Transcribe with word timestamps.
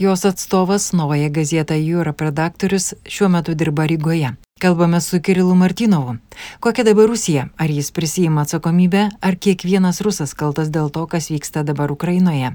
Jos 0.00 0.24
atstovas 0.24 0.92
Novaja 0.92 1.28
Gazeta 1.28 1.74
Europe 1.76 2.24
redaktorius 2.24 2.94
šiuo 3.04 3.28
metu 3.28 3.54
dirba 3.54 3.84
Rygoje. 3.86 4.30
Kalbame 4.60 5.00
su 5.00 5.20
Kirilu 5.20 5.54
Martinovu. 5.54 6.14
Kokia 6.60 6.84
dabar 6.84 7.06
Rusija? 7.06 7.48
Ar 7.56 7.70
jis 7.70 7.90
prisijima 7.90 8.40
atsakomybę, 8.40 9.10
ar 9.20 9.36
kiekvienas 9.36 10.00
rusas 10.00 10.32
kaltas 10.34 10.70
dėl 10.72 10.88
to, 10.88 11.04
kas 11.06 11.28
vyksta 11.30 11.62
dabar 11.62 11.92
Ukrainoje? 11.92 12.54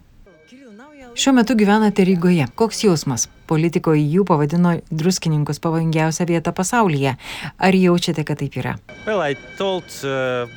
Šiuo 1.15 1.33
metu 1.37 1.53
gyvenate 1.53 2.03
Rygoje. 2.03 2.47
Koks 2.55 2.83
jausmas? 2.83 3.29
Politikoje 3.47 4.03
jų 4.03 4.25
pavadino 4.27 4.75
druskininkus 4.91 5.61
pavojingiausią 5.63 6.28
vietą 6.29 6.53
pasaulyje. 6.55 7.15
Ar 7.57 7.78
jaučiate, 7.78 8.25
kad 8.28 8.41
taip 8.41 8.57
yra? 8.60 8.75
Well, 9.05 9.21
told, 9.57 9.85
uh, 10.03 10.49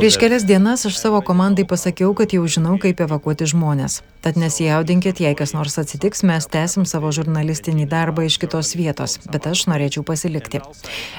Prieš 0.00 0.16
kelias 0.20 0.44
dienas 0.44 0.86
aš 0.86 0.98
savo 0.98 1.20
komandai 1.22 1.64
pasakiau, 1.68 2.14
kad 2.18 2.32
jau 2.34 2.46
žinau, 2.50 2.76
kaip 2.82 3.00
evakuoti 3.04 3.46
žmonės. 3.46 4.00
Tad 4.20 4.36
nesijaudinkit, 4.36 5.20
jei 5.22 5.36
kas 5.38 5.54
nors 5.56 5.78
atsitiks, 5.80 6.20
mes 6.28 6.44
tęsim 6.50 6.84
savo 6.88 7.08
žurnalistinį 7.14 7.86
darbą 7.88 8.26
iš 8.28 8.36
kitos 8.42 8.74
vietos, 8.76 9.16
bet 9.32 9.46
aš 9.48 9.62
norėčiau 9.70 10.04
pasilikti. 10.04 10.60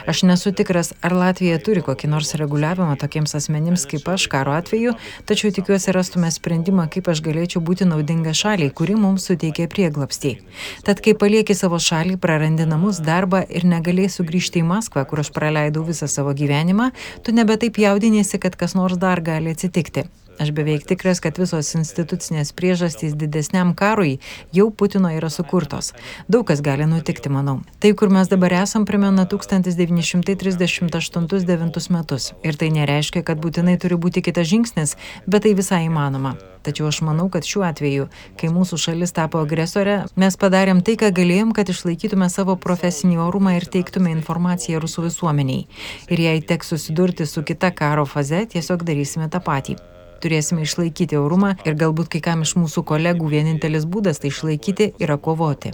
Aš 0.05 0.21
nesu 0.29 0.51
tikras, 0.53 0.91
ar 1.01 1.15
Latvija 1.17 1.57
turi 1.65 1.81
kokį 1.85 2.11
nors 2.11 2.35
reguliavimą 2.37 2.99
tokiems 3.01 3.33
asmenims 3.39 3.87
kaip 3.89 4.05
aš 4.11 4.27
karo 4.29 4.53
atveju, 4.53 4.93
tačiau 5.25 5.49
tikiuosi 5.55 5.95
rastume 5.97 6.29
sprendimą, 6.29 6.85
kaip 6.93 7.09
aš 7.09 7.23
galėčiau 7.25 7.63
būti 7.65 7.89
naudinga 7.89 8.35
šaliai, 8.37 8.69
kuri 8.69 8.99
mums 8.99 9.25
suteikė 9.31 9.65
prieglapstį. 10.01 10.37
Tad 10.85 11.01
kai 11.01 11.13
palieki 11.13 11.55
savo 11.55 11.79
šalį, 11.79 12.17
prarandi 12.17 12.65
namus, 12.65 13.01
darbą 13.01 13.45
ir 13.49 13.65
negalėjai 13.65 14.17
sugrįžti 14.17 14.61
į 14.61 14.67
Maskvą, 14.67 15.05
kur 15.05 15.21
aš 15.21 15.31
praleidau 15.31 15.83
visą 15.83 16.07
savo 16.07 16.33
gyvenimą, 16.33 16.91
tu 17.23 17.31
nebe 17.31 17.57
taip 17.57 17.77
jaudinėsi, 17.77 18.39
kad 18.39 18.55
kas 18.55 18.75
nors 18.75 18.97
dar 18.97 19.21
gali 19.21 19.51
atsitikti. 19.51 20.07
Aš 20.41 20.49
beveik 20.57 20.87
tikras, 20.89 21.19
kad 21.21 21.37
visos 21.37 21.67
institucinės 21.77 22.49
priežastys 22.57 23.13
didesniam 23.13 23.77
karui 23.77 24.17
jau 24.49 24.73
Putino 24.73 25.13
yra 25.13 25.29
sukurtos. 25.29 25.93
Daug 26.25 26.49
kas 26.49 26.65
gali 26.65 26.89
nutikti, 26.89 27.29
manau. 27.29 27.61
Tai, 27.77 27.93
kur 27.93 28.09
mes 28.09 28.25
dabar 28.31 28.49
esam, 28.63 28.81
primena 28.89 29.27
1938-9 29.29 31.93
metus. 31.93 32.33
Ir 32.41 32.57
tai 32.57 32.73
nereiškia, 32.73 33.21
kad 33.27 33.37
būtinai 33.43 33.75
turi 33.77 33.93
būti 34.01 34.25
kitas 34.25 34.49
žingsnis, 34.49 34.97
bet 35.29 35.45
tai 35.45 35.53
visai 35.53 35.85
įmanoma. 35.91 36.33
Tačiau 36.65 36.89
aš 36.89 37.05
manau, 37.05 37.29
kad 37.29 37.45
šiuo 37.45 37.61
atveju, 37.69 38.09
kai 38.41 38.49
mūsų 38.49 38.81
šalis 38.81 39.13
tapo 39.13 39.37
agresorė, 39.45 40.09
mes 40.17 40.33
padarėm 40.41 40.81
tai, 40.81 40.97
ką 40.97 41.13
galėjom, 41.21 41.53
kad 41.53 41.69
išlaikytume 41.69 42.25
savo 42.33 42.57
profesinį 42.57 43.21
orumą 43.27 43.53
ir 43.59 43.69
teiktume 43.69 44.09
informaciją 44.17 44.81
rusų 44.81 45.05
visuomeniai. 45.11 45.69
Ir 46.09 46.17
jei 46.25 46.41
teks 46.41 46.73
susidurti 46.73 47.29
su 47.29 47.45
kita 47.45 47.69
karo 47.77 48.09
faze, 48.09 48.41
tiesiog 48.57 48.81
darysime 48.89 49.29
tą 49.29 49.37
patį 49.45 49.77
turėsime 50.23 50.65
išlaikyti 50.67 51.19
orumą 51.19 51.55
ir 51.65 51.77
galbūt 51.79 52.11
kai 52.15 52.21
kam 52.27 52.45
iš 52.45 52.55
mūsų 52.59 52.85
kolegų 52.91 53.31
vienintelis 53.33 53.87
būdas 53.89 54.21
tai 54.21 54.31
išlaikyti 54.31 54.91
yra 55.01 55.17
kovoti. 55.17 55.73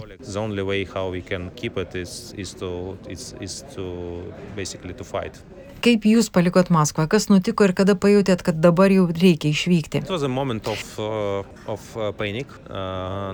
Kaip 5.78 6.06
jūs 6.10 6.26
palikot 6.34 6.72
Maskvą, 6.74 7.04
kas 7.06 7.28
nutiko 7.30 7.68
ir 7.68 7.72
kada 7.78 7.94
pajutėt, 7.94 8.42
kad 8.42 8.58
dabar 8.58 8.90
jau 8.90 9.04
reikia 9.14 9.52
išvykti? 9.54 10.02
Of, 10.08 10.82
uh, 10.98 11.46
of 11.70 11.84
uh, 11.94 12.10
panic, 12.18 12.50
uh, 12.66 13.30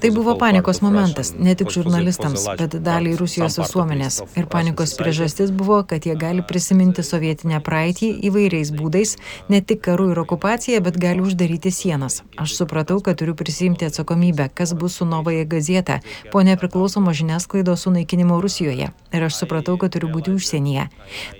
Tai 0.00 0.10
buvo 0.14 0.36
panikos 0.38 0.80
momentas, 0.80 1.32
ne 1.38 1.54
tik 1.58 1.70
žurnalistams, 1.74 2.44
bet 2.58 2.76
daliai 2.82 3.16
Rusijos 3.18 3.58
visuomenės. 3.60 4.20
Ir 4.38 4.46
panikos 4.50 4.94
priežastis 4.98 5.50
buvo, 5.50 5.80
kad 5.88 6.06
jie 6.06 6.14
gali 6.18 6.44
prisiminti 6.46 7.02
sovietinę 7.06 7.60
praeitį 7.66 8.08
įvairiais 8.28 8.72
būdais, 8.76 9.16
ne 9.52 9.60
tik 9.60 9.82
karų 9.86 10.10
ir 10.14 10.20
okupaciją, 10.22 10.80
bet 10.86 10.98
gali 11.02 11.24
uždaryti 11.24 11.72
sienas. 11.74 12.22
Aš 12.40 12.56
supratau, 12.60 13.00
kad 13.04 13.18
turiu 13.20 13.34
prisimti 13.38 13.88
atsakomybę, 13.88 14.48
kas 14.54 14.74
bus 14.74 14.98
su 15.00 15.08
Novaja 15.08 15.44
Gazeta 15.44 16.00
po 16.32 16.42
nepriklausomo 16.46 17.12
žiniasklaidos 17.12 17.86
sunaikinimo 17.86 18.40
Rusijoje. 18.40 18.90
Ir 19.12 19.28
aš 19.28 19.40
supratau, 19.42 19.76
kad 19.80 19.94
turiu 19.96 20.10
būti 20.12 20.34
užsienyje. 20.36 20.88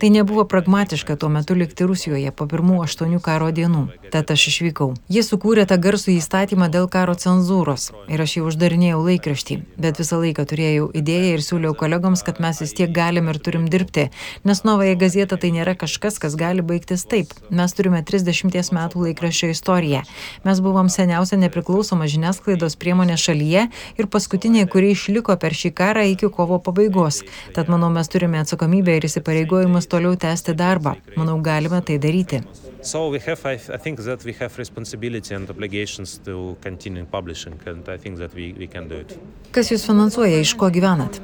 Tai 0.01 0.11
nebuvo 0.11 0.45
pragmatiška 0.45 1.17
tuo 1.17 1.29
metu 1.33 1.55
likti 1.55 1.87
Rusijoje 1.89 2.33
po 2.33 2.47
pirmų 2.51 2.83
aštuonių 2.85 3.23
karo 3.23 3.51
dienų. 3.55 3.87
Tad 4.13 4.31
aš 4.35 4.49
išvykau. 4.53 4.93
Jie 5.13 5.23
sukūrė 5.27 5.67
tą 5.69 5.79
garsų 5.81 6.17
įstatymą 6.17 6.71
dėl 6.73 6.89
karo 6.91 7.15
cenzūros 7.15 7.46
cenzūros 7.47 7.93
ir 8.11 8.21
aš 8.21 8.37
jau 8.37 8.47
uždarinėjau 8.49 8.99
laikraštį, 9.05 9.57
bet 9.79 9.99
visą 10.01 10.19
laiką 10.19 10.45
turėjau 10.49 10.91
idėją 10.95 11.37
ir 11.37 11.43
siūliau 11.45 11.75
kolegoms, 11.79 12.23
kad 12.27 12.41
mes 12.41 12.61
vis 12.61 12.75
tiek 12.75 12.91
galim 12.91 13.29
ir 13.29 13.39
turim 13.39 13.69
dirbti, 13.69 14.11
nes 14.45 14.63
Novaja 14.65 14.97
Gazeta 14.97 15.37
tai 15.37 15.53
nėra 15.55 15.77
kažkas, 15.79 16.19
kas 16.19 16.37
gali 16.37 16.63
baigtis 16.63 17.07
taip. 17.07 17.33
Mes 17.51 17.73
turime 17.73 18.03
30 18.03 18.73
metų 18.75 19.07
laikraščio 19.07 19.51
istoriją. 19.55 20.03
Mes 20.45 20.61
buvom 20.61 20.89
seniausia 20.91 21.39
nepriklausoma 21.39 22.09
žiniasklaidos 22.11 22.77
priemonė 22.77 23.17
šalyje 23.17 23.67
ir 23.99 24.11
paskutinė, 24.11 24.67
kuri 24.71 24.95
išliko 24.95 25.37
per 25.39 25.55
šį 25.55 25.75
karą 25.77 26.07
iki 26.11 26.31
kovo 26.31 26.59
pabaigos. 26.59 27.23
Tad 27.55 27.71
manau, 27.73 27.91
mes 27.95 28.11
turime 28.11 28.43
atsakomybę 28.43 28.99
ir 28.99 29.07
įsipareigojimus 29.07 29.91
toliau 29.91 30.17
tęsti 30.19 30.57
darbą. 30.57 30.97
Manau, 31.17 31.39
galime 31.43 31.83
tai 31.83 32.01
daryti. 32.03 32.43
So 32.87 33.09
we 33.09 33.19
have, 33.19 33.45
I, 33.45 33.55
I 33.55 33.79
think 33.79 33.99
that 33.99 34.23
we 34.23 34.33
have 34.35 34.57
responsibility 34.59 35.35
and 35.35 35.51
obligations 35.51 36.19
to 36.19 36.57
continue 36.61 37.05
publishing, 37.05 37.59
and 37.67 37.89
I 37.89 37.97
think 37.97 38.19
that 38.19 38.33
we, 38.33 38.53
we 38.53 38.69
can 38.69 38.87
do 38.87 38.95
it. 39.03 39.19
Kas 39.51 39.73
jūs 39.73 39.83
finansuoja, 39.89 40.39
iš 40.39 40.53
ko 40.55 40.71
gyvenat? 40.71 41.19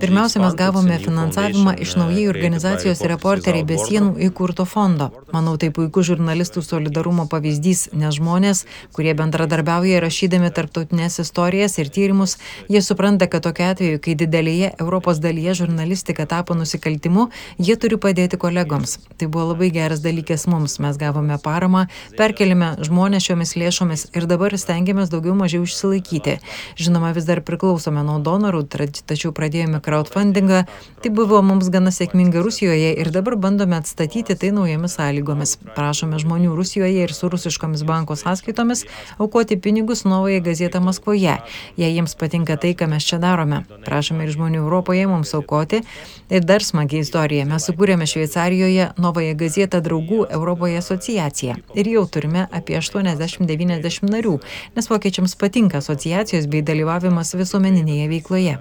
Pirmiausia, 0.00 0.40
mes 0.42 0.54
gavome 0.58 0.96
finansavimą 0.98 1.76
iš 1.78 1.92
naujai 1.94 2.24
uh, 2.24 2.30
organizacijos 2.32 2.98
reporteriai 3.06 3.62
be 3.62 3.76
sienų 3.78 4.16
įkurto 4.26 4.64
fondo. 4.66 5.06
Manau, 5.30 5.52
tai 5.54 5.68
puikus 5.70 6.08
žurnalistų 6.08 6.64
solidarumo 6.66 7.28
pavyzdys, 7.30 7.84
nes 7.94 8.16
žmonės, 8.18 8.64
kurie 8.96 9.14
bendradarbiauja 9.14 10.00
rašydami 10.02 10.50
tarptautinės 10.56 11.20
istorijas 11.22 11.78
ir 11.78 11.92
tyrimus, 11.94 12.40
jie 12.66 12.82
supranta, 12.82 13.30
kad 13.30 13.46
tokia 13.46 13.70
atveju, 13.76 14.02
kai 14.02 14.16
didelėje 14.18 14.72
Europos 14.82 15.22
dalyje 15.22 15.54
žurnalistika 15.60 16.26
tapo 16.26 16.58
nusikaltimu, 16.58 17.28
jie 17.62 17.78
turi 17.78 18.00
padėti 18.02 18.34
kolegoms. 18.48 18.96
Tai 19.14 19.30
buvo 19.30 19.52
labai 19.52 19.70
geras 19.78 20.02
dalykas 20.02 20.48
mums. 20.50 20.80
Mes 20.82 20.98
gavome 20.98 21.38
paramą, 21.38 21.86
perkelime 22.18 22.74
žmonės 22.82 23.30
šiomis 23.30 23.54
lėšomis 23.62 24.08
ir 24.10 24.26
dabar 24.26 24.58
stengiamės 24.58 25.14
daugiau 25.14 25.38
mažiau 25.38 25.62
išsilaikyti. 25.70 26.40
Žinoma, 26.74 27.14
vis 27.14 27.30
dar 27.30 27.38
priklausome 27.38 27.59
priklausome 27.60 28.00
nuo 28.06 28.16
donorų, 28.24 28.62
tačiau 29.04 29.34
pradėjome 29.36 29.82
crowdfundingą. 29.84 30.62
Tai 31.00 31.10
buvo 31.12 31.42
mums 31.44 31.68
gana 31.68 31.90
sėkminga 31.92 32.40
Rusijoje 32.40 32.94
ir 32.96 33.10
dabar 33.12 33.36
bandome 33.36 33.76
atstatyti 33.76 34.32
tai 34.36 34.50
naujomis 34.56 34.96
sąlygomis. 34.96 35.58
Prašome 35.76 36.16
žmonių 36.20 36.54
Rusijoje 36.56 37.04
ir 37.04 37.12
su 37.12 37.28
rusiškomis 37.28 37.84
banko 37.84 38.16
sąskaitomis 38.16 38.86
aukoti 39.18 39.58
pinigus 39.60 40.04
Novoje 40.04 40.40
gazetą 40.40 40.80
Maskvoje, 40.80 41.36
jei 41.76 41.92
jiems 41.92 42.16
patinka 42.16 42.56
tai, 42.56 42.72
ką 42.72 42.88
mes 42.88 43.04
čia 43.04 43.18
darome. 43.20 43.62
Prašome 43.84 44.24
ir 44.24 44.32
žmonių 44.32 44.62
Europoje 44.64 45.04
mums 45.06 45.34
aukoti. 45.36 45.82
Ir 46.30 46.44
dar 46.46 46.64
smagi 46.64 47.02
istorija. 47.04 47.44
Mes 47.44 47.68
sukūrėme 47.68 48.08
Šveicarijoje 48.08 48.92
Novoje 49.02 49.34
gazetą 49.36 49.82
draugų 49.84 50.24
Europoje 50.30 50.78
asociaciją. 50.80 51.58
Ir 51.74 51.92
jau 51.92 52.06
turime 52.06 52.46
apie 52.52 52.78
80-90 52.78 54.08
narių, 54.08 54.36
nes 54.76 54.90
vokiečiams 54.90 55.36
patinka 55.36 55.80
asociacijos 55.82 56.46
bei 56.46 56.62
dalyvavimas 56.62 57.34
vis 57.34 57.49
visuomeninėje 57.50 58.08
veikloje. 58.10 58.58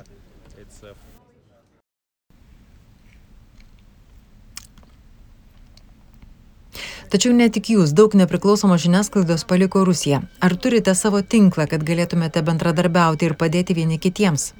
Tačiau 7.09 7.33
ne 7.33 7.47
tik 7.49 7.71
jūs, 7.73 7.93
daug 7.97 8.13
nepriklausomos 8.13 8.83
žiniasklaidos 8.83 9.45
paliko 9.49 9.81
Rusiją. 9.81 10.21
Ar 10.45 10.53
turite 10.53 10.93
savo 10.93 11.23
tinklą, 11.25 11.65
kad 11.65 11.81
galėtumėte 11.81 12.43
bendradarbiauti 12.45 13.25
ir 13.25 13.33
padėti 13.33 13.73
vieni 13.73 13.97
kitiems? 13.97 14.51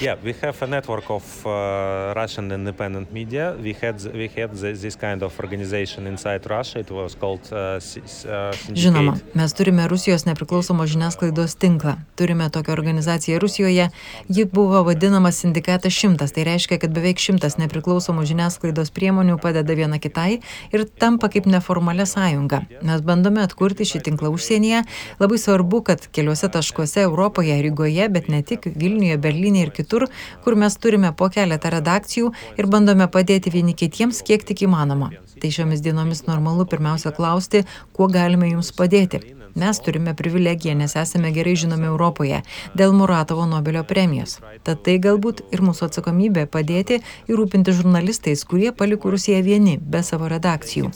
Yeah, 0.00 0.16
we 0.22 0.34
have 0.42 0.60
a 0.62 0.66
network 0.66 1.10
of 1.10 1.46
uh, 1.46 2.12
Russian 2.14 2.52
independent 2.52 3.12
media. 3.12 3.56
We 3.62 3.72
had 3.72 3.96
we 4.12 4.28
had 4.36 4.50
this 4.52 4.96
kind 4.96 5.22
of 5.22 5.32
organization 5.40 6.06
inside 6.06 6.44
Russia. 6.50 6.80
It 6.80 6.90
was 6.90 7.14
called 7.14 7.40
uh, 7.52 7.80
uh, 7.80 8.52
Žinoma, 8.76 9.16
mes 9.34 9.54
turime 9.56 9.88
Rusijos 9.88 10.26
nepriklausomos 10.26 10.90
žiniasklaidos 10.92 11.56
tinklą. 11.56 11.96
Turime 12.16 12.50
tokią 12.50 12.72
organizaciją 12.72 13.38
Rusijoje. 13.38 13.88
Ji 14.28 14.44
buvo 14.44 14.82
vadinama 14.84 15.32
sindikatas 15.32 15.92
šimtas. 15.92 16.32
Tai 16.32 16.44
reiškia, 16.44 16.78
kad 16.78 16.92
beveik 16.92 17.16
šimtas 17.16 17.56
nepriklausomų 17.56 18.26
žiniasklaidos 18.28 18.92
priemonių 18.92 19.38
padeda 19.40 19.78
viena 19.78 19.96
kitai 19.96 20.42
ir 20.76 20.84
tampa 21.00 21.32
kaip 21.32 21.48
neformalia 21.48 22.04
sąjunga. 22.04 22.66
Mes 22.84 23.00
bandome 23.00 23.40
atkurti 23.40 23.88
šį 23.88 24.04
tinklą 24.10 24.34
užsienyje. 24.36 24.84
Labai 25.24 25.40
svarbu, 25.40 25.82
kad 25.88 26.04
keliuose 26.12 26.52
taškuose 26.52 27.06
Europoje, 27.08 27.56
Rygoje, 27.64 28.12
bet 28.12 28.28
ne 28.28 28.42
tik 28.44 28.68
Vilniuje, 28.76 29.16
Berlyne 29.16 29.64
ir 29.64 29.72
kitur, 29.76 30.08
kur 30.44 30.56
mes 30.58 30.80
turime 30.80 31.12
po 31.12 31.30
keletą 31.32 31.72
redakcijų 31.76 32.32
ir 32.56 32.70
bandome 32.72 33.08
padėti 33.12 33.52
vieni 33.54 33.76
kitiems, 33.76 34.22
kiek 34.26 34.44
tik 34.48 34.66
įmanoma. 34.66 35.12
Tai 35.40 35.52
šiomis 35.52 35.82
dienomis 35.84 36.24
normalu 36.28 36.64
pirmiausia 36.68 37.12
klausti, 37.16 37.66
kuo 37.96 38.08
galime 38.08 38.48
jums 38.54 38.72
padėti. 38.76 39.20
Mes 39.56 39.78
turime 39.80 40.12
privilegiją, 40.14 40.74
nes 40.76 40.92
esame 41.00 41.30
gerai 41.32 41.54
žinomi 41.56 41.86
Europoje 41.88 42.42
dėl 42.76 42.92
Muratovo 42.92 43.46
Nobelio 43.48 43.80
premijos. 43.88 44.34
Tad 44.68 44.82
tai 44.84 44.98
galbūt 45.00 45.40
ir 45.48 45.62
mūsų 45.64 45.86
atsakomybė 45.88 46.44
padėti 46.52 46.98
ir 47.00 47.40
rūpinti 47.40 47.72
žurnalistais, 47.78 48.44
kurie 48.44 48.68
paliko 48.76 49.14
Rusiją 49.14 49.40
vieni, 49.46 49.78
be 49.80 50.02
savo 50.04 50.28
redakcijų. 50.28 50.92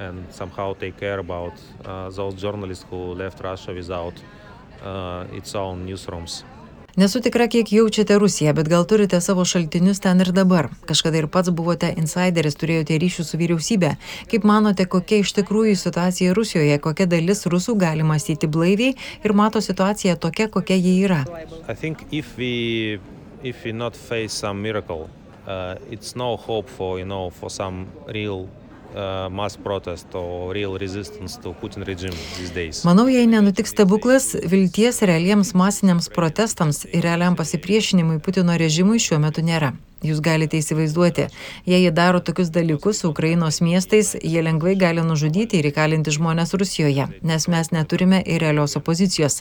and 0.00 0.24
somehow 0.30 0.74
take 0.74 0.96
care 0.96 1.20
about 1.20 1.52
uh, 1.84 2.10
those 2.10 2.34
journalists 2.34 2.84
who 2.90 3.14
left 3.14 3.40
Russia 3.40 3.72
without 3.72 4.14
uh, 4.18 4.43
its 5.32 5.54
own 5.54 5.86
newsrooms. 5.88 6.42
Nesu 6.94 7.18
tikra, 7.20 7.48
kiek 7.50 7.72
jaučiate 7.72 8.14
Rusiją, 8.22 8.52
bet 8.54 8.68
gal 8.70 8.84
turite 8.86 9.18
savo 9.20 9.42
šaltinius 9.44 9.98
ten 9.98 10.20
ir 10.22 10.28
dabar. 10.30 10.68
Kažkada 10.86 11.18
ir 11.18 11.26
pats 11.26 11.50
buvote 11.50 11.88
insideris, 11.98 12.54
turėjote 12.60 12.94
ryšių 13.02 13.24
su 13.26 13.40
vyriausybė. 13.40 13.90
Kaip 14.30 14.46
manote, 14.46 14.86
kokia 14.86 15.18
iš 15.24 15.32
tikrųjų 15.40 15.74
situacija 15.80 16.36
Rusijoje, 16.38 16.78
kokia 16.78 17.08
dalis 17.10 17.42
rusų 17.50 17.74
gali 17.82 18.06
mąstyti 18.06 18.46
blaiviai 18.46 18.94
ir 19.26 19.34
mato 19.34 19.58
situaciją 19.58 20.14
tokia, 20.22 20.46
kokia 20.46 20.78
ji 20.78 20.94
yra? 21.08 21.24
If 22.12 22.38
we, 22.38 23.00
if 23.42 23.64
we 23.64 23.72
miracle, 24.54 25.10
uh, 25.48 25.74
it's 25.90 26.14
no 26.14 26.36
hope 26.36 26.68
for, 26.68 27.00
you 27.00 27.06
know, 27.06 27.30
for 27.30 27.50
some 27.50 27.88
real 28.06 28.46
Uh, 28.94 29.26
mass 29.28 29.56
protest 29.56 30.14
or 30.14 30.52
real 30.54 30.78
resistance 30.78 31.34
to 31.42 31.50
Putin 31.60 31.82
regime 31.82 32.14
these 32.38 32.52
days. 32.54 32.84
Manau, 32.86 33.08
jei 33.10 33.26
nenutiks 33.26 33.74
stebuklas, 33.74 34.36
vilties 34.46 35.02
realiems 35.02 35.50
masiniams 35.50 36.06
protestams 36.14 36.84
ir 36.86 37.02
realiam 37.02 37.34
pasipriešinimui 37.34 38.20
Putino 38.22 38.54
režimui 38.54 39.02
šiuo 39.02 39.18
metu 39.18 39.42
nėra. 39.42 39.72
Jūs 40.04 40.20
galite 40.20 40.58
įsivaizduoti, 40.60 41.28
jei 41.64 41.80
jie 41.80 41.90
daro 41.94 42.20
tokius 42.20 42.50
dalykus 42.52 42.98
su 43.00 43.08
Ukrainos 43.08 43.62
miestais, 43.64 44.12
jie 44.20 44.42
lengvai 44.44 44.74
gali 44.76 45.00
nužudyti 45.00 45.56
ir 45.62 45.70
įkalinti 45.70 46.12
žmonės 46.12 46.52
Rusijoje, 46.60 47.06
nes 47.24 47.46
mes 47.48 47.70
neturime 47.72 48.18
ir 48.20 48.42
realios 48.44 48.76
opozicijos. 48.76 49.38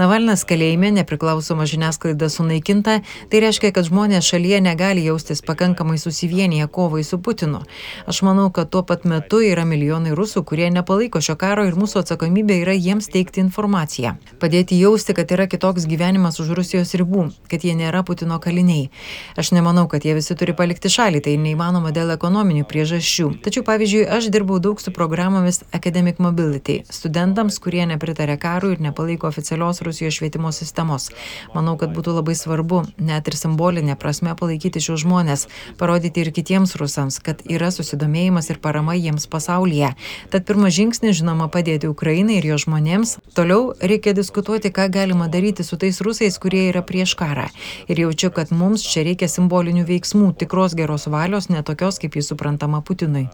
Navalnas 0.00 0.46
kalėjime, 0.48 0.88
nepriklausoma 0.96 1.66
žiniasklaida 1.68 2.30
sunaikinta, 2.32 3.02
tai 3.28 3.42
reiškia, 3.44 3.74
kad 3.76 3.90
žmonės 3.90 4.24
šalyje 4.30 4.62
negali 4.64 5.04
jaustis 5.04 5.44
pakankamai 5.44 5.98
susivienyje 6.00 6.70
kovai 6.72 7.04
su 7.04 7.20
Putinu. 7.20 7.60
Aš 8.08 8.22
manau, 8.24 8.48
kad 8.48 8.72
tuo 8.72 8.86
pat 8.88 9.04
metu 9.04 9.42
yra 9.44 9.66
milijonai 9.68 10.16
rusų, 10.16 10.46
kurie 10.48 10.70
nepalaiko 10.72 11.20
šio 11.20 11.36
karo 11.36 11.66
ir 11.68 11.76
mūsų 11.76 12.06
atsakomybė 12.06 12.62
yra 12.62 12.72
jiems 12.72 13.10
teikti 13.12 13.44
informaciją. 13.44 14.16
Padėti 14.40 14.80
jausti, 14.80 15.12
kad 15.12 15.36
yra 15.36 15.44
kitoks 15.44 15.84
gyvenimas 15.90 16.40
už 16.40 16.54
Rusijos 16.56 16.96
ribų, 16.96 17.28
kad 17.52 17.68
jie 17.68 17.76
nėra 17.76 18.00
Putino 18.06 18.40
kaliniai. 18.40 18.88
Aš 19.36 19.52
nemanau, 19.52 19.84
kad 19.92 20.05
jie 20.06 20.14
visi 20.14 20.36
turi 20.38 20.54
palikti 20.56 20.90
šalį, 20.92 21.20
tai 21.26 21.34
neįmanoma 21.42 21.90
dėl 21.94 22.12
ekonominių 22.14 22.64
priežasčių. 22.70 23.28
Tačiau, 23.42 23.64
pavyzdžiui, 23.66 24.04
aš 24.16 24.28
dirbau 24.34 24.58
daug 24.62 24.78
su 24.82 24.92
programomis 24.94 25.62
Academic 25.74 26.20
Mobility, 26.22 26.78
studentams, 26.92 27.58
kurie 27.62 27.82
nepritarė 27.90 28.36
karui 28.38 28.76
ir 28.76 28.82
nepalaiko 28.84 29.26
oficialios 29.28 29.82
Rusijos 29.86 30.18
švietimo 30.20 30.52
sistemos. 30.54 31.08
Manau, 31.56 31.74
kad 31.80 31.90
būtų 31.96 32.14
labai 32.20 32.36
svarbu, 32.38 32.84
net 33.02 33.26
ir 33.26 33.38
simbolinė 33.38 33.96
prasme, 33.98 34.34
palaikyti 34.38 34.82
šios 34.84 35.02
žmonės, 35.02 35.46
parodyti 35.80 36.22
ir 36.22 36.32
kitiems 36.36 36.76
rusams, 36.78 37.18
kad 37.18 37.42
yra 37.50 37.72
susidomėjimas 37.74 38.50
ir 38.52 38.62
parama 38.62 38.94
jiems 38.94 39.26
pasaulyje. 39.32 39.92
Tad 40.30 40.46
pirmas 40.46 40.76
žingsnis, 40.78 41.18
žinoma, 41.20 41.50
padėti 41.52 41.90
Ukrainai 41.90 42.38
ir 42.40 42.50
jo 42.52 42.60
žmonėms. 42.62 43.16
Toliau 43.36 43.72
reikia 43.80 44.14
diskutuoti, 44.16 44.70
ką 44.70 44.88
galima 44.92 45.26
daryti 45.32 45.66
su 45.66 45.78
tais 45.80 45.98
rusais, 46.04 46.38
kurie 46.38 46.68
yra 46.70 46.84
prieš 46.86 47.16
karą. 47.18 47.48
Ir 47.90 48.06
jaučiu, 48.06 48.30
kad 48.30 48.54
mums 48.54 48.84
čia 48.86 49.02
reikia 49.06 49.28
simbolinių 49.30 49.82
veiksmų 49.88 49.95
veiksmų, 49.96 50.34
tikros 50.38 50.76
geros 50.76 51.08
valios, 51.08 51.48
ne 51.48 51.64
tokios, 51.64 51.98
kaip 52.02 52.16
jis 52.20 52.30
suprantama 52.32 52.82
Putinui. 52.84 53.28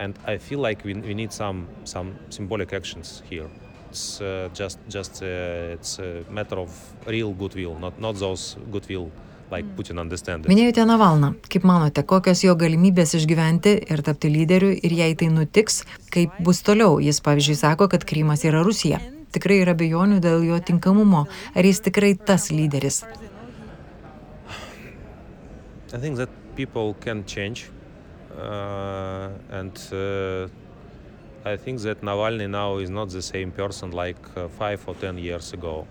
And 0.00 0.14
I 0.28 0.38
feel 0.38 0.60
like 0.60 0.84
we, 0.84 0.94
we 0.94 1.14
need 1.14 1.32
some, 1.32 1.66
some 1.84 2.14
symbolic 2.30 2.72
actions 2.72 3.20
here. 3.28 3.48
It's 3.90 4.20
uh, 4.20 4.48
just, 4.54 4.78
just 4.88 5.22
uh, 5.22 5.74
it's 5.74 5.98
a 5.98 6.22
matter 6.30 6.56
of 6.60 6.70
real 7.06 7.32
goodwill, 7.32 7.76
not, 7.80 7.98
not 7.98 8.14
those 8.14 8.56
goodwill 8.70 9.10
like 9.50 9.66
Putin 9.76 9.98
understand. 9.98 10.46
Minėjote 10.46 10.86
Navalną. 10.86 11.32
Kaip 11.50 11.66
manote, 11.66 12.04
kokios 12.06 12.44
jo 12.44 12.54
galimybės 12.54 13.16
išgyventi 13.18 13.74
ir 13.90 14.04
tapti 14.06 14.30
lyderiu 14.30 14.70
ir 14.76 14.98
jei 15.02 15.18
tai 15.18 15.32
nutiks, 15.34 15.82
kaip 16.14 16.38
bus 16.46 16.62
toliau? 16.62 17.00
Jis, 17.02 17.18
pavyzdžiui, 17.24 17.58
sako, 17.58 17.90
kad 17.90 18.06
Krymas 18.06 18.46
yra 18.46 18.62
Rusija 18.62 19.00
tikrai 19.38 19.62
yra 19.64 19.78
abejonių 19.78 20.20
dėl 20.20 20.44
jo 20.50 20.60
tinkamumo. 20.60 21.24
Ar 21.54 21.72
jis 21.72 21.80
tikrai 21.86 22.12
tas 22.18 22.50
lyderis? 22.52 23.04
I 25.94 25.96
think 25.96 26.16
that 26.16 26.28
people 26.54 26.94
can 27.00 27.24
change. 27.24 27.70
Uh, 28.36 29.30
and 29.50 29.72
uh, 29.90 30.48
I 31.44 31.56
think 31.56 31.80
that 31.80 32.02
Navalny 32.02 32.48
now 32.48 32.76
is 32.76 32.90
not 32.90 33.08
the 33.10 33.22
same 33.22 33.50
person 33.50 33.90
like 33.92 34.18
uh, 34.36 34.48
five 34.48 34.86
or 34.86 34.94
ten 34.94 35.16
years 35.18 35.52
ago. 35.52 35.86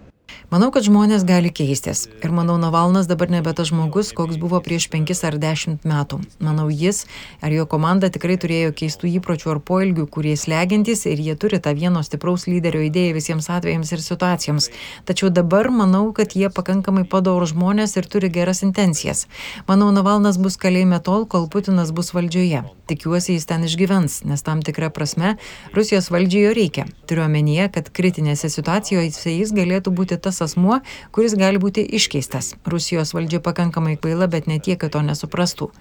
Manau, 0.48 0.70
kad 0.72 0.86
žmonės 0.88 1.26
gali 1.28 1.50
keistis. 1.52 2.06
Ir 2.24 2.32
manau, 2.32 2.54
Navalnas 2.56 3.04
dabar 3.10 3.28
nebe 3.28 3.52
tas 3.52 3.68
žmogus, 3.68 4.14
koks 4.16 4.38
buvo 4.40 4.62
prieš 4.64 4.86
penkis 4.88 5.20
ar 5.28 5.36
dešimt 5.36 5.84
metų. 5.84 6.22
Manau, 6.40 6.70
jis 6.72 7.02
ar 7.44 7.52
jo 7.52 7.66
komanda 7.68 8.08
tikrai 8.08 8.38
turėjo 8.40 8.70
keistų 8.80 9.10
įpročių 9.20 9.52
ar 9.52 9.60
poilgių, 9.60 10.06
kurie 10.08 10.38
slegiantis 10.40 11.04
ir 11.12 11.20
jie 11.20 11.36
turi 11.36 11.60
tą 11.60 11.74
vieno 11.76 12.00
stipraus 12.00 12.48
lyderio 12.48 12.80
idėją 12.86 13.18
visiems 13.18 13.50
atvejams 13.52 13.92
ir 13.92 14.06
situacijoms. 14.06 14.70
Tačiau 15.04 15.34
dabar 15.36 15.68
manau, 15.68 16.06
kad 16.16 16.32
jie 16.32 16.48
pakankamai 16.48 17.04
padorų 17.04 17.52
žmonės 17.52 17.98
ir 18.00 18.08
turi 18.08 18.32
geras 18.32 18.64
intencijas. 18.64 19.26
Manau, 19.68 19.92
Navalnas 19.92 20.40
bus 20.40 20.56
kalėjime 20.56 21.02
tol, 21.04 21.28
kol 21.28 21.50
Putinas 21.52 21.92
bus 21.92 22.14
valdžioje. 22.16 22.64
Tikiuosi, 22.88 23.36
jis 23.36 23.50
ten 23.52 23.68
išgyvens, 23.68 24.22
nes 24.24 24.48
tam 24.48 24.64
tikra 24.64 24.88
prasme 24.96 25.36
Rusijos 25.76 26.08
valdžiai 26.08 26.48
jo 26.48 26.56
reikia. 26.56 26.88
Turiu 27.04 27.26
omenyje, 27.28 27.68
kad 27.76 27.92
kritinėse 27.92 28.48
situacijose 28.48 29.36
jis 29.36 29.52
galėtų 29.52 29.92
būti 29.92 30.16
tas 30.16 30.37
tas 30.38 30.52
asmuo, 30.52 30.80
kuris 31.12 31.36
gali 31.38 31.58
būti 31.62 31.86
iškeistas. 31.98 32.54
Rusijos 32.66 33.14
valdžia 33.18 33.42
pakankamai 33.44 33.98
kvaila, 33.98 34.30
bet 34.30 34.48
ne 34.48 34.60
tiek, 34.60 34.80
kad 34.80 34.94
to 34.94 35.02
nesuprastų. 35.02 35.72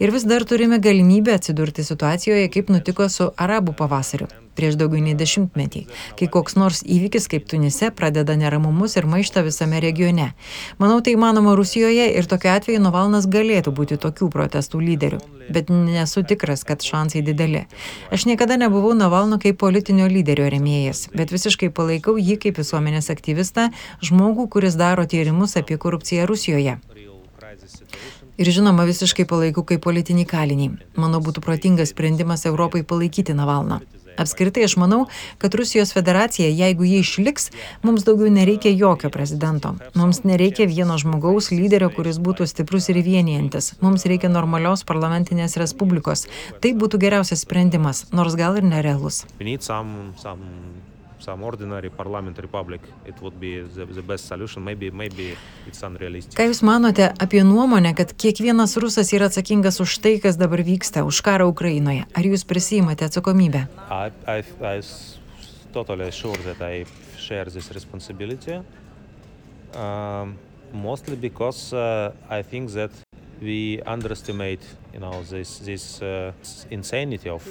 Ir 0.00 0.12
vis 0.12 0.28
dar 0.28 0.44
turime 0.44 0.78
galimybę 0.82 1.34
atsidurti 1.38 1.84
situacijoje, 1.84 2.48
kaip 2.52 2.72
nutiko 2.72 3.08
su 3.08 3.32
arabų 3.36 3.76
pavasariu 3.78 4.28
prieš 4.58 4.78
daugiau 4.80 5.02
nei 5.04 5.16
dešimtmetį, 5.18 5.84
kai 6.18 6.30
koks 6.32 6.58
nors 6.60 6.82
įvykis 6.86 7.28
kaip 7.32 7.46
Tunise 7.50 7.92
pradeda 7.94 8.36
neramumus 8.38 8.96
ir 8.96 9.08
maištą 9.10 9.44
visame 9.48 9.82
regione. 9.84 10.32
Manau, 10.82 11.00
tai 11.00 11.16
įmanoma 11.18 11.56
Rusijoje 11.58 12.10
ir 12.16 12.30
tokiu 12.30 12.54
atveju 12.54 12.82
Navalnas 12.82 13.28
galėtų 13.30 13.74
būti 13.76 14.00
tokių 14.00 14.32
protestų 14.32 14.82
lyderiu 14.82 15.22
bet 15.52 15.68
nesu 15.68 16.22
tikras, 16.22 16.64
kad 16.64 16.82
šansai 16.82 17.22
dideli. 17.22 17.66
Aš 18.10 18.26
niekada 18.26 18.56
nebuvau 18.56 18.94
Navalno 18.94 19.38
kaip 19.42 19.58
politinio 19.60 20.08
lyderio 20.10 20.48
remėjas, 20.50 21.08
bet 21.16 21.32
visiškai 21.34 21.70
palaikau 21.74 22.16
jį 22.20 22.38
kaip 22.42 22.60
visuomenės 22.60 23.10
aktyvistą, 23.14 23.70
žmogų, 24.04 24.48
kuris 24.56 24.78
daro 24.78 25.06
tyrimus 25.06 25.56
apie 25.60 25.78
korupciją 25.78 26.26
Rusijoje. 26.30 26.78
Ir 28.40 28.48
žinoma, 28.48 28.86
visiškai 28.88 29.26
palaikau 29.28 29.64
kaip 29.68 29.82
politinį 29.84 30.24
kalinį. 30.28 30.68
Manau, 30.96 31.20
būtų 31.24 31.44
protingas 31.44 31.92
sprendimas 31.92 32.46
Europai 32.48 32.82
palaikyti 32.82 33.36
Navalną. 33.36 33.82
Apskritai 34.20 34.64
aš 34.66 34.76
manau, 34.80 35.06
kad 35.38 35.54
Rusijos 35.54 35.92
federacija, 35.94 36.48
jeigu 36.48 36.84
ji 36.84 37.00
išliks, 37.02 37.50
mums 37.82 38.04
daugiau 38.04 38.30
nereikia 38.32 38.72
jokio 38.76 39.10
prezidento. 39.10 39.74
Mums 39.94 40.22
nereikia 40.28 40.66
vieno 40.70 40.98
žmogaus 41.00 41.50
lyderio, 41.54 41.90
kuris 41.94 42.20
būtų 42.22 42.46
stiprus 42.50 42.90
ir 42.92 43.02
vienijantis. 43.04 43.72
Mums 43.80 44.06
reikia 44.08 44.32
normalios 44.32 44.84
parlamentinės 44.88 45.56
respublikos. 45.60 46.26
Tai 46.62 46.74
būtų 46.78 47.00
geriausias 47.02 47.46
sprendimas, 47.46 48.06
nors 48.12 48.38
gal 48.38 48.60
ir 48.60 48.68
nerealus. 48.68 49.24
Some, 49.62 50.12
some 50.18 50.91
some 51.22 51.44
ordinary 51.44 51.90
parliament 51.90 52.38
republic, 52.38 52.80
it 53.06 53.20
would 53.22 53.38
be 53.40 53.62
the, 53.62 53.86
the 53.86 54.02
best 54.02 54.26
solution. 54.26 54.64
Maybe, 54.64 54.90
maybe 54.90 55.36
it's 55.66 55.82
unrealistic. 55.86 56.34
Ką 56.38 56.48
Jūs 56.50 56.62
manote 56.66 57.08
apie 57.22 57.44
nuomonę, 57.46 57.94
kad 57.94 58.12
kiekvienas 58.18 58.76
rusas 58.82 59.12
yra 59.14 59.30
atsakingas 59.30 59.80
už 59.84 59.98
tai, 60.02 60.16
kas 60.22 60.36
dabar 60.40 60.64
vyksta, 60.66 61.06
už 61.06 61.22
karą 61.22 61.48
Ukrainoje? 61.54 62.04
Ar 62.10 62.24
Jūs 62.26 62.44
prisijimate 62.48 63.06
atsakomybę? 63.06 63.66
I, 63.90 64.10
I, 64.26 64.42
I 64.60 64.82
totally 65.72 66.10
sure 66.10 66.38
that 66.44 66.60
I 66.60 66.84
share 67.16 67.46
this 67.50 67.70
responsibility. 67.72 68.60
Um, 69.74 70.36
mostly 70.72 71.16
because 71.16 71.72
uh, 71.72 72.12
I 72.28 72.42
think 72.42 72.70
that 72.72 72.90
we 73.42 73.82
underestimate 73.86 74.62
you 74.94 75.00
know 75.00 75.22
this 75.30 75.58
this 75.58 76.00
uh, 76.02 76.32
insanity 76.70 77.28
of 77.28 77.42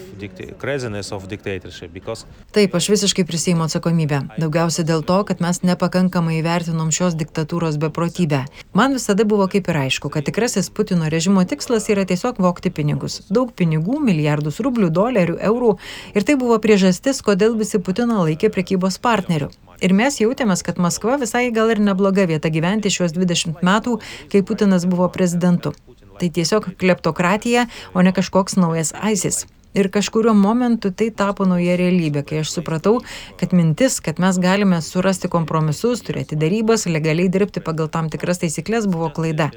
craziness 0.58 1.12
of 1.12 1.28
dictatorship 1.28 1.92
because 1.94 2.26
Taip, 2.52 2.76
aš 2.76 2.90
visiškai 2.90 3.26
prisiimu 3.26 3.64
atsakomybę. 3.66 4.20
Daugiausia 4.42 4.84
dėl 4.88 5.04
to, 5.08 5.22
kad 5.28 5.42
mes 5.44 5.62
nepakankamai 5.64 6.38
įvertinom 6.42 6.92
šios 6.92 7.16
diktatūros 7.20 7.80
beprotybę. 7.82 8.44
Man 8.78 8.96
visada 8.98 9.26
buvo 9.28 9.48
kaip 9.52 9.70
ir 9.72 9.80
aišku, 9.86 10.12
kad 10.12 10.28
tikrasis 10.28 10.70
Putino 10.70 11.10
režimo 11.12 11.44
tikslas 11.48 11.90
yra 11.94 12.06
tiesiog 12.08 12.40
vokti 12.44 12.72
pinigus. 12.76 13.22
Daug 13.32 13.56
pinigų, 13.56 14.00
milijardus 14.04 14.60
rublių, 14.64 14.92
dolerių, 14.92 15.40
eurų. 15.52 15.74
Ir 16.16 16.28
tai 16.28 16.38
buvo 16.40 16.60
priežastis, 16.60 17.24
kodėl 17.26 17.56
visi 17.60 17.80
Putiną 17.80 18.24
laikė 18.28 18.52
prekybos 18.54 19.00
partneriu. 19.00 19.52
Ir 19.82 19.96
mes 19.98 20.20
jautėmės, 20.22 20.62
kad 20.66 20.78
Maskva 20.82 21.18
visai 21.22 21.48
gal 21.54 21.72
ir 21.74 21.82
nebloga 21.82 22.28
vieta 22.30 22.52
gyventi 22.54 22.92
šios 22.94 23.16
20 23.18 23.64
metų, 23.66 23.98
kai 24.30 24.44
Putinas 24.46 24.86
buvo 24.86 25.08
prezidentu. 25.10 25.74
Tai 26.22 26.30
tiesiog 26.30 26.76
kleptokratija, 26.78 27.66
o 27.98 28.06
ne 28.06 28.14
kažkoks 28.14 28.60
naujas 28.62 28.94
ISIS. 28.94 29.48
Ir 29.74 29.88
kažkuriuo 29.88 30.34
momentu 30.36 30.92
tai 30.92 31.08
tapo 31.16 31.46
nauja 31.48 31.78
realybė, 31.80 32.26
kai 32.28 32.42
aš 32.44 32.52
supratau, 32.58 32.98
kad 33.40 33.56
mintis, 33.56 34.02
kad 34.04 34.20
mes 34.20 34.38
galime 34.44 34.82
surasti 34.84 35.32
kompromisus, 35.32 36.04
turėti 36.04 36.36
darybas, 36.36 36.86
legaliai 36.92 37.32
dirbti 37.32 37.64
pagal 37.64 37.88
tam 37.90 38.12
tikras 38.12 38.44
taisyklės 38.44 38.90
buvo 38.92 39.08
klaida. 39.16 39.50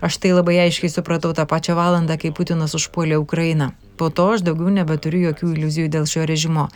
Aš 0.00 0.22
tai 0.22 0.32
labai 0.36 0.60
aiškiai 0.68 0.92
supratau 0.94 1.34
tą 1.34 1.48
pačią 1.50 1.74
valandą, 1.76 2.14
kai 2.14 2.30
Putinas 2.30 2.78
užpuolė 2.78 3.18
Ukrainą. 3.18 3.74
Po 3.96 4.10
to 4.10 4.28
aš 4.34 4.44
daugiau 4.46 4.72
nebeturiu 4.72 5.26
jokių 5.30 5.52
iliuzijų 5.54 5.90
dėl 5.92 6.06
šio 6.10 6.26
režimo. 6.28 6.68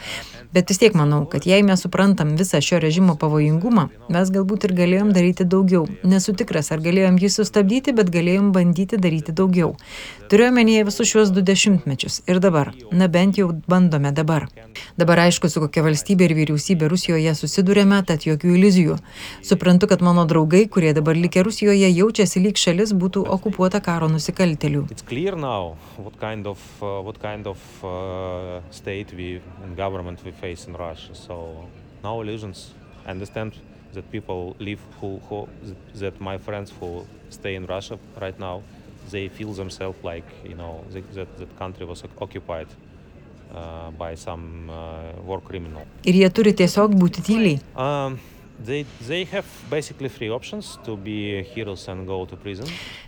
Bet 0.50 0.70
vis 0.72 0.80
tiek 0.82 0.96
manau, 0.98 1.22
kad 1.30 1.44
jei 1.46 1.62
mes 1.62 1.84
suprantam 1.84 2.32
visą 2.38 2.58
šio 2.64 2.80
režimo 2.82 3.14
pavojingumą, 3.20 3.84
mes 4.10 4.30
galbūt 4.34 4.64
ir 4.66 4.72
galėjom 4.80 5.12
daryti 5.14 5.44
daugiau. 5.46 5.84
Nesu 6.02 6.34
tikras, 6.34 6.72
ar 6.74 6.82
galėjom 6.82 7.20
jį 7.22 7.30
sustabdyti, 7.36 7.94
bet 7.94 8.10
galėjom 8.10 8.48
bandyti 8.56 8.98
daryti 8.98 9.30
daugiau. 9.36 9.76
Turiu 10.30 10.48
omenyje 10.48 10.88
visus 10.88 11.10
šiuos 11.10 11.30
du 11.34 11.44
dešimtmečius. 11.46 12.20
Ir 12.26 12.40
dabar. 12.42 12.72
Na 12.90 13.06
bent 13.06 13.38
jau 13.38 13.52
bandome 13.70 14.10
dabar. 14.16 14.48
Dabar 14.98 15.22
aišku, 15.26 15.46
su 15.50 15.62
kokia 15.62 15.84
valstybė 15.86 16.26
ir 16.26 16.34
vyriausybė 16.38 16.90
Rusijoje 16.90 17.36
susidurėme, 17.38 18.00
tad 18.06 18.26
jokių 18.26 18.50
iliuzijų. 18.56 18.98
Suprantu, 19.46 19.86
kad 19.90 20.02
mano 20.02 20.26
draugai, 20.30 20.64
kurie 20.66 20.90
dabar 20.98 21.18
likę 21.18 21.44
Rusijoje, 21.46 21.90
jaučiasi 21.94 22.42
lyg 22.42 22.58
šalis 22.58 22.90
būtų 22.94 23.22
okupuota 23.38 23.78
karo 23.82 24.10
nusikaltelių. 24.10 24.84
It's 27.10 27.22
clear 27.22 27.36
now 27.36 27.46
what 27.46 27.46
kind 27.46 27.46
of 27.46 27.84
uh, 27.84 27.86
what 27.86 28.62
kind 28.62 28.64
of 28.66 28.74
state 28.74 29.12
we 29.16 29.40
and 29.62 29.76
government 29.76 30.24
we 30.24 30.30
face 30.32 30.66
in 30.66 30.74
Russia. 30.74 31.14
So 31.14 31.66
no 32.02 32.22
illusions. 32.22 32.74
I 33.06 33.10
understand 33.10 33.52
that 33.94 34.10
people 34.10 34.56
live 34.58 34.80
who, 35.00 35.20
who 35.28 35.48
that 35.94 36.20
my 36.20 36.38
friends 36.38 36.72
who 36.80 37.06
stay 37.30 37.54
in 37.54 37.66
Russia 37.66 37.98
right 38.20 38.38
now, 38.38 38.62
they 39.10 39.28
feel 39.28 39.52
themselves 39.52 39.98
like 40.04 40.24
you 40.44 40.54
know 40.54 40.84
that 40.92 41.14
that, 41.14 41.38
that 41.38 41.58
country 41.58 41.86
was 41.86 42.04
occupied 42.20 42.68
uh, 43.54 43.90
by 43.92 44.14
some 44.16 44.70
uh, 44.70 45.12
war 45.24 45.40
criminal. 45.40 45.82
Ir 46.04 46.14
jie 46.14 46.30
turi 46.30 46.52
tiesiog 46.52 46.94
būti 46.94 47.22
tyliai. 47.22 47.60
Um, 47.76 48.20
they 48.66 48.84
they 49.08 49.24
have 49.32 49.46
basically 49.70 50.08
three 50.08 50.30
options 50.30 50.78
to 50.84 50.96
be 50.96 51.42
heroes 51.54 51.88
and 51.88 52.06
go 52.06 52.26
to 52.26 52.36
prison. 52.36 52.66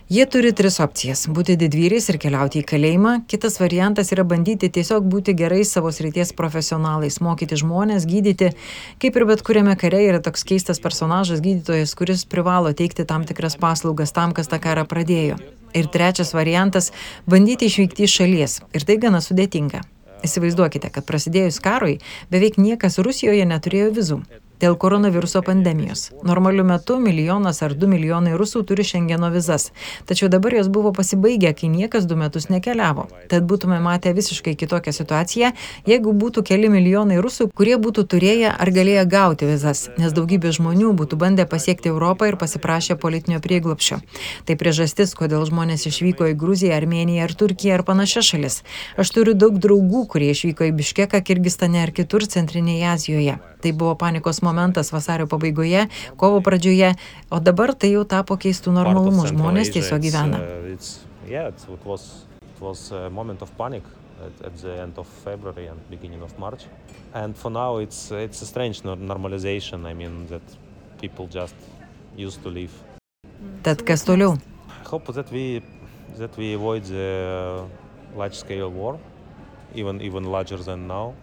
Jie 0.09 0.25
turi 0.25 0.51
tris 0.53 0.79
opcijas- 0.79 1.27
būti 1.35 1.55
didvyriais 1.57 2.09
ir 2.09 2.17
keliauti 2.17 2.61
į 2.61 2.65
kalėjimą. 2.65 3.13
Kitas 3.27 3.59
variantas 3.59 4.11
yra 4.11 4.23
bandyti 4.23 4.69
tiesiog 4.69 5.07
būti 5.09 5.35
gerais 5.35 5.71
savo 5.71 5.91
srities 5.91 6.33
profesionalais, 6.33 7.19
mokyti 7.19 7.55
žmonės, 7.63 8.05
gydyti. 8.05 8.53
Kaip 8.99 9.15
ir 9.15 9.25
bet 9.25 9.43
kuriame 9.43 9.75
kare 9.77 10.01
yra 10.09 10.19
toks 10.19 10.43
keistas 10.43 10.79
personažas 10.79 11.41
gydytojas, 11.41 11.95
kuris 11.95 12.25
privalo 12.25 12.73
teikti 12.73 13.05
tam 13.05 13.25
tikras 13.25 13.55
paslaugas 13.55 14.11
tam, 14.11 14.33
kas 14.33 14.47
tą 14.47 14.59
karą 14.59 14.85
pradėjo. 14.85 15.39
Ir 15.73 15.85
trečias 15.87 16.33
variantas- 16.33 16.91
bandyti 17.27 17.65
išvykti 17.65 18.03
iš 18.03 18.17
šalies. 18.19 18.61
Ir 18.73 18.81
tai 18.81 18.97
gana 18.97 19.17
sudėtinga. 19.17 19.81
Įsivaizduokite, 20.23 20.91
kad 20.91 21.05
prasidėjus 21.05 21.59
karui 21.59 21.99
beveik 22.31 22.55
niekas 22.55 22.97
Rusijoje 23.03 23.45
neturėjo 23.45 23.91
vizų. 23.91 24.42
Dėl 24.63 24.77
koronaviruso 24.79 25.41
pandemijos. 25.43 26.05
Normaliu 26.23 26.63
metu 26.63 26.95
milijonas 27.03 27.57
ar 27.65 27.73
du 27.75 27.87
milijonai 27.91 28.31
rusų 28.39 28.61
turi 28.69 28.85
šengeno 28.87 29.27
vizas. 29.33 29.65
Tačiau 30.07 30.29
dabar 30.31 30.55
jos 30.55 30.69
buvo 30.71 30.93
pasibaigę, 30.95 31.51
kai 31.57 31.67
niekas 31.67 32.07
du 32.07 32.15
metus 32.15 32.47
nekeliavo. 32.47 33.09
Tad 33.33 33.43
būtume 33.49 33.81
matę 33.83 34.13
visiškai 34.15 34.53
kitokią 34.61 34.93
situaciją, 34.95 35.51
jeigu 35.89 36.13
būtų 36.15 36.45
keli 36.47 36.71
milijonai 36.71 37.19
rusų, 37.19 37.49
kurie 37.51 37.75
būtų 37.75 38.05
turėję 38.13 38.53
ar 38.55 38.71
galėję 38.71 39.03
gauti 39.11 39.51
vizas, 39.51 39.89
nes 39.99 40.15
daugybė 40.15 40.55
žmonių 40.55 40.95
būtų 40.95 41.19
bandę 41.19 41.43
pasiekti 41.43 41.91
Europą 41.91 42.31
ir 42.31 42.39
pasiprašę 42.39 42.95
politinio 42.95 43.43
prieglopščio. 43.43 43.99
Tai 44.47 44.59
priežastis, 44.63 45.11
kodėl 45.11 45.43
žmonės 45.49 45.89
išvyko 45.91 46.31
į 46.31 46.37
Gruziją, 46.39 46.77
Armėniją 46.79 47.27
ar 47.27 47.35
Turkiją 47.35 47.81
ar 47.81 47.83
panašias 47.83 48.31
šalis. 48.31 48.61
Aš 48.95 49.11
turiu 49.11 49.35
daug 49.35 49.59
draugų, 49.59 50.07
kurie 50.07 50.31
išvyko 50.31 50.71
į 50.71 50.77
Biškeką, 50.79 51.19
Kirgistane 51.19 51.83
ar 51.83 51.91
kitur 51.91 52.23
Centrinėje 52.23 52.93
Azijoje. 52.95 53.41
Tai 53.63 53.71
buvo 53.71 53.95
panikos 53.95 54.41
momentas 54.43 54.91
vasario 54.91 55.23
pabaigoje, 55.31 55.87
kovo 56.19 56.41
pradžioje, 56.43 56.93
o 57.31 57.39
dabar 57.39 57.71
tai 57.71 57.93
jau 57.93 58.03
tapo 58.03 58.35
keistų 58.35 58.75
Central 58.75 59.27
žmonės 59.31 59.71
tiesiog 59.71 60.01
gyvena. 60.03 60.37
uh, 60.43 60.73
it's, 60.73 61.05
yeah, 61.27 61.47
it's, 61.47 61.63
it 61.71 61.85
was 61.85 62.25
it 62.43 62.59
was 62.61 62.91
a 62.91 63.09
moment 63.09 63.41
of 63.41 63.49
panic 63.57 63.83
at, 64.19 64.47
at 64.47 64.53
the 64.61 64.81
end 64.83 64.97
of 64.99 65.07
February 65.23 65.67
and 65.67 65.79
beginning 65.89 66.21
of 66.21 66.37
March, 66.37 66.67
and 67.13 67.35
for 67.37 67.49
now 67.49 67.77
it's 67.79 68.11
it's 68.11 68.41
a 68.41 68.45
strange 68.45 68.83
nor- 68.83 68.99
normalization. 68.99 69.85
I 69.85 69.93
mean 69.93 70.27
that 70.27 70.43
people 70.99 71.27
just 71.31 71.55
used 72.17 72.43
to 72.43 72.49
live. 72.49 72.73
Tad 73.63 73.83
kas 73.87 74.03
toliau? 74.03 74.37
Hope 74.91 75.13
that 75.13 75.31
we 75.31 75.63
that 76.19 76.35
we 76.37 76.53
avoid 76.53 76.83
the 76.83 77.63
large 78.15 78.35
scale 78.35 78.69
war, 78.69 78.99
even 79.73 80.01
even 80.01 80.23
larger 80.27 80.57
than 80.57 80.87
now. 80.87 81.13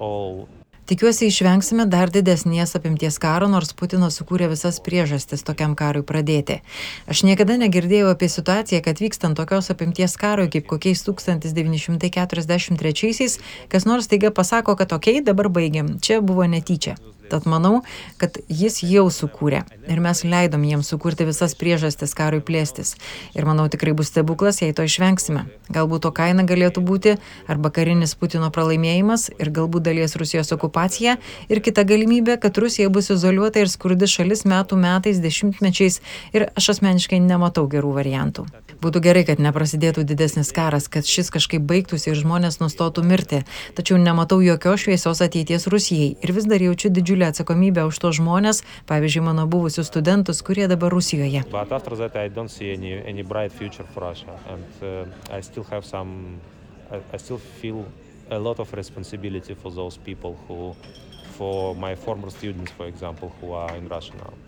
All 0.00 0.48
Tikiuosi 0.88 1.26
išvengsime 1.28 1.84
dar 1.92 2.08
didesnės 2.08 2.70
apimties 2.78 3.18
karo, 3.20 3.44
nors 3.52 3.74
Putinas 3.76 4.14
sukūrė 4.16 4.46
visas 4.48 4.80
priežastis 4.80 5.44
tokiam 5.44 5.76
karui 5.76 6.00
pradėti. 6.10 6.64
Aš 7.12 7.28
niekada 7.28 7.60
negirdėjau 7.60 8.08
apie 8.14 8.28
situaciją, 8.32 8.80
kad 8.86 8.96
vykstant 9.04 9.36
tokios 9.36 9.68
apimties 9.74 10.16
karui 10.16 10.48
kaip 10.54 10.64
kokiais 10.70 11.02
1943-aisiais, 11.04 13.36
kas 13.68 13.84
nors 13.84 14.08
taiga 14.08 14.32
pasako, 14.32 14.80
kad 14.80 14.88
okei, 14.96 15.20
okay, 15.20 15.26
dabar 15.28 15.52
baigiam, 15.52 16.00
čia 16.00 16.24
buvo 16.24 16.48
netyčia. 16.48 16.96
Tad 17.28 17.46
manau, 17.50 17.82
kad 18.20 18.38
jis 18.48 18.80
jau 18.86 19.06
sukūrė 19.12 19.62
ir 19.88 20.00
mes 20.04 20.22
leidom 20.24 20.64
jiems 20.64 20.88
sukurti 20.92 21.26
visas 21.28 21.54
priežastis 21.58 22.14
karui 22.16 22.40
plėstis. 22.44 22.94
Ir 23.36 23.48
manau 23.48 23.68
tikrai 23.68 23.92
bus 23.96 24.08
stebuklas, 24.12 24.62
jei 24.62 24.72
to 24.76 24.86
išvengsime. 24.88 25.44
Galbūt 25.74 26.06
to 26.06 26.12
kaina 26.16 26.46
galėtų 26.48 26.82
būti 26.84 27.16
arba 27.48 27.72
karinis 27.74 28.14
Putino 28.18 28.48
pralaimėjimas 28.54 29.28
ir 29.36 29.52
galbūt 29.54 29.84
dalies 29.90 30.16
Rusijos 30.20 30.52
okupacija 30.56 31.18
ir 31.48 31.60
kita 31.64 31.84
galimybė, 31.88 32.38
kad 32.40 32.56
Rusija 32.58 32.88
bus 32.92 33.10
izoliuota 33.12 33.60
ir 33.60 33.72
skurdi 33.72 34.08
šalis 34.08 34.46
metų 34.48 34.80
metais, 34.80 35.20
dešimtmečiais 35.24 36.00
ir 36.32 36.48
aš 36.56 36.72
asmeniškai 36.76 37.20
nematau 37.24 37.68
gerų 37.70 37.92
variantų. 38.00 38.48
Būtų 38.78 39.02
gerai, 39.02 39.24
kad 39.26 39.40
neprasidėtų 39.42 40.04
didesnis 40.06 40.52
karas, 40.54 40.86
kad 40.86 41.06
šis 41.08 41.32
kažkaip 41.34 41.64
baigtųsi 41.66 42.12
ir 42.12 42.18
žmonės 42.20 42.60
nustotų 42.62 43.02
mirti, 43.02 43.40
tačiau 43.74 43.98
nematau 43.98 44.38
jokios 44.44 44.84
šviesios 44.84 45.22
ateities 45.24 45.66
Rusijai 45.66 46.12
ir 46.22 46.32
vis 46.36 46.46
dar 46.46 46.62
jaučiu 46.62 46.92
didžiulę 47.18 47.26
atsakomybę 47.34 47.86
už 47.86 47.98
tos 47.98 48.16
žmonės, 48.16 48.62
pavyzdžiui, 48.86 49.22
mano 49.22 49.46
buvusius 49.46 49.86
studentus, 49.90 50.42
kurie 50.42 50.68
dabar 50.68 50.92
Rusijoje. 50.92 51.42
I 57.12 57.18
still 57.18 57.38
feel 57.60 57.84
a 58.30 58.38
lot 58.38 58.60
of 58.60 58.72
responsibility 58.72 59.54
for 59.54 59.70
those 59.70 59.98
people 59.98 60.34
who, 60.48 60.74
students, 62.30 62.72
example. 62.80 63.30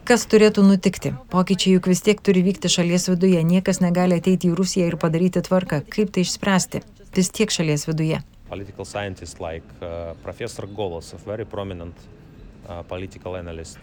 Kas 0.04 0.26
turėtų 0.26 0.62
nutikti? 0.64 1.12
Pokyčiai 1.28 1.74
juk 1.74 1.86
vis 1.86 2.00
tiek 2.00 2.20
turi 2.20 2.42
vykti 2.42 2.68
šalies 2.68 3.08
viduje, 3.08 3.42
niekas 3.44 3.80
negali 3.80 4.16
ateiti 4.16 4.48
į 4.48 4.56
Rusiją 4.56 4.86
ir 4.88 4.96
padaryti 4.96 5.42
tvarką. 5.42 5.82
Kaip 5.84 6.10
tai 6.10 6.24
išspręsti? 6.24 6.80
Vis 7.14 7.30
tiek 7.30 7.50
šalies 7.52 7.86
viduje. 7.86 8.22
Political 8.48 8.84
scientists 8.84 9.38
like 9.40 9.68
uh, 9.82 10.16
Professor 10.22 10.66
Golosov, 10.66 11.20
very 11.26 11.44
prominent 11.44 11.94
uh, 11.94 12.19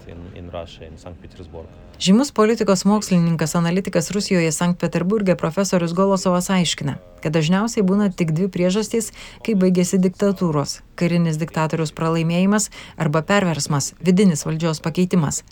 in, 0.08 0.18
in 0.36 0.50
Russia, 0.52 0.86
in. 0.86 0.98
Žymus 2.00 2.32
politikos 2.32 2.86
mokslininkas, 2.86 3.56
analitikas 3.56 4.12
Rusijoje 4.12 4.52
Sankt 4.52 4.80
Peterburgė 4.80 5.36
profesorius 5.36 5.96
Golosovas 5.98 6.52
aiškina, 6.54 7.00
kad 7.24 7.34
dažniausiai 7.34 7.82
būna 7.82 8.12
tik 8.14 8.36
dvi 8.38 8.46
priežastys, 8.54 9.10
kai 9.44 9.56
baigėsi 9.58 9.98
diktatūros- 9.98 10.82
karinis 11.00 11.38
diktatorius 11.38 11.92
pralaimėjimas 11.92 12.70
arba 12.98 13.22
perversmas- 13.22 13.94
vidinis 14.08 14.46
valdžios 14.46 14.80
pakeitimas. 14.82 15.44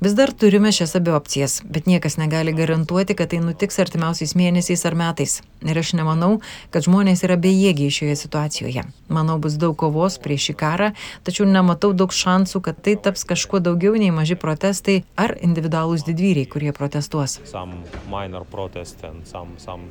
Vis 0.00 0.14
dar 0.14 0.32
turime 0.32 0.72
šias 0.72 0.96
abi 0.96 1.10
opcijas, 1.10 1.60
bet 1.64 1.84
niekas 1.84 2.16
negali 2.16 2.52
garantuoti, 2.52 3.14
kad 3.14 3.30
tai 3.30 3.38
nutiks 3.38 3.78
artimiausiais 3.78 4.34
mėnesiais 4.34 4.84
ar 4.86 4.94
metais. 4.94 5.42
Ir 5.62 5.78
aš 5.78 5.92
nemanau, 5.92 6.40
kad 6.70 6.82
žmonės 6.82 7.24
yra 7.24 7.36
bejėgiai 7.36 7.92
šioje 7.92 8.16
situacijoje. 8.16 8.84
Manau, 9.08 9.38
bus 9.38 9.54
daug 9.54 9.76
kovos 9.76 10.18
prieš 10.18 10.50
šį 10.50 10.56
karą, 10.56 10.94
tačiau 11.24 11.46
nematau 11.46 11.92
daug 11.92 12.08
šansų, 12.08 12.62
kad 12.62 12.79
tai 12.82 12.96
taps 12.96 13.24
kažkuo 13.28 13.60
daugiau 13.62 13.94
nei 14.00 14.10
maži 14.14 14.36
protestai 14.40 15.00
ar 15.16 15.36
individualūs 15.38 16.06
didvyriai, 16.08 16.48
kurie 16.50 16.74
protestuos. 16.76 17.38
Some 17.44 17.84
minor 18.10 18.44
protest 18.44 19.04
and 19.04 19.26
some, 19.26 19.58
some 19.58 19.88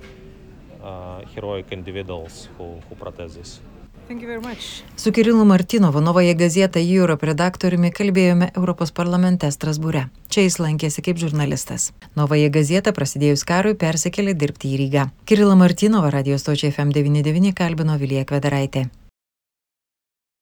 uh, 0.83 1.21
heroic 1.35 1.71
individuals 1.71 2.47
who, 2.57 2.75
who 2.89 2.95
protest 2.95 3.37
this. 3.37 3.59
Su 4.95 5.11
Kirilu 5.11 5.45
Martinovu 5.45 6.01
Novoje 6.01 6.33
Gazeta 6.33 6.79
Europe 6.81 7.27
redaktoriumi 7.29 7.91
kalbėjome 7.93 8.47
Europos 8.57 8.89
parlamente 8.89 9.45
Strasbūre. 9.53 10.07
Čia 10.33 10.47
jis 10.47 10.57
lankėsi 10.57 11.03
kaip 11.05 11.21
žurnalistas. 11.21 11.91
Novoje 12.17 12.49
Gazeta 12.49 12.89
prasidėjus 12.89 13.45
karui 13.45 13.75
persikėlė 13.77 14.33
dirbti 14.33 14.73
į 14.73 14.79
Rygą. 14.81 15.03
Kirilą 15.29 15.59
Martinovą 15.61 16.09
radijos 16.17 16.41
stočiai 16.41 16.73
FM99 16.73 17.53
kalbino 17.53 17.99
Vilija 18.01 18.25
Kvedaraitė. 18.25 18.87